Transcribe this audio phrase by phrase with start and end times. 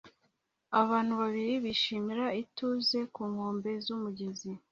[0.81, 4.51] Abantu babiri bishimira ituze ku nkombe z'umugezi